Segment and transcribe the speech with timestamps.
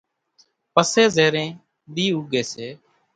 [0.73, 1.49] پسي زيرين
[1.93, 2.67] ۮي اُوڳي سي